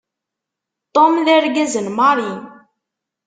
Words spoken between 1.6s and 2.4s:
n Mary.